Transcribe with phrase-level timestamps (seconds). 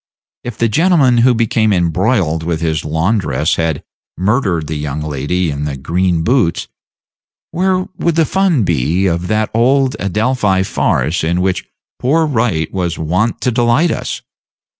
[0.43, 3.83] If the gentleman who became embroiled with his laundress had
[4.17, 6.67] murdered the young lady in the green boots,
[7.51, 8.65] where would be the fun
[9.07, 11.69] of that old Adelphi farce in which
[11.99, 14.23] poor Wright was wont to delight us?